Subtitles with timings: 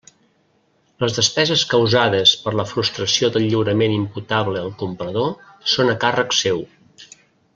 [1.03, 5.31] Les despeses causades per la frustració del lliurament imputable al comprador
[5.75, 6.65] són a càrrec seu.